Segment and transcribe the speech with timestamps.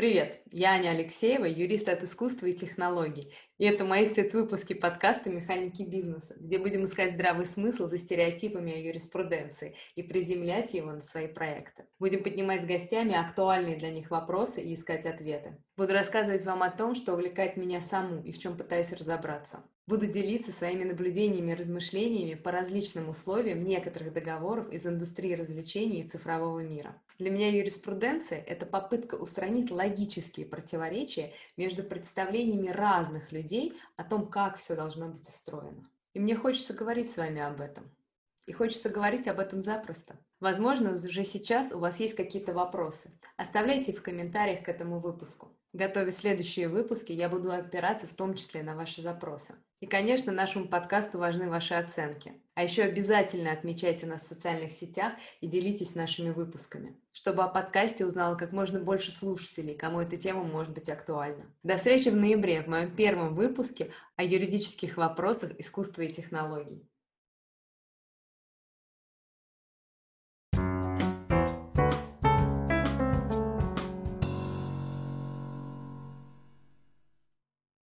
[0.00, 3.34] Привет, я Аня Алексеева, юрист от искусства и технологий.
[3.58, 8.78] И это мои спецвыпуски подкаста «Механики бизнеса», где будем искать здравый смысл за стереотипами о
[8.78, 11.84] юриспруденции и приземлять его на свои проекты.
[11.98, 15.62] Будем поднимать с гостями актуальные для них вопросы и искать ответы.
[15.76, 19.64] Буду рассказывать вам о том, что увлекает меня саму и в чем пытаюсь разобраться.
[19.90, 26.08] Буду делиться своими наблюдениями и размышлениями по различным условиям некоторых договоров из индустрии развлечений и
[26.08, 26.94] цифрового мира.
[27.18, 34.58] Для меня юриспруденция– это попытка устранить логические противоречия между представлениями разных людей о том, как
[34.58, 35.90] все должно быть устроено.
[36.14, 37.90] И мне хочется говорить с вами об этом.
[38.46, 40.20] И хочется говорить об этом запросто.
[40.40, 43.10] Возможно, уже сейчас у вас есть какие-то вопросы.
[43.36, 45.54] Оставляйте их в комментариях к этому выпуску.
[45.74, 49.54] Готовя следующие выпуски, я буду опираться в том числе на ваши запросы.
[49.80, 52.32] И, конечно, нашему подкасту важны ваши оценки.
[52.54, 58.04] А еще обязательно отмечайте нас в социальных сетях и делитесь нашими выпусками, чтобы о подкасте
[58.04, 61.46] узнало как можно больше слушателей, кому эта тема может быть актуальна.
[61.62, 66.86] До встречи в ноябре в моем первом выпуске о юридических вопросах искусства и технологий.